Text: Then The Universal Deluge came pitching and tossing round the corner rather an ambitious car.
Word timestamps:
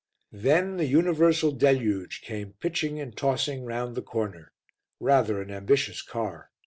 Then 0.33 0.77
The 0.77 0.87
Universal 0.87 1.51
Deluge 1.57 2.21
came 2.23 2.53
pitching 2.53 2.99
and 2.99 3.15
tossing 3.15 3.65
round 3.65 3.93
the 3.93 4.01
corner 4.01 4.51
rather 4.99 5.39
an 5.39 5.51
ambitious 5.51 6.01
car. 6.01 6.49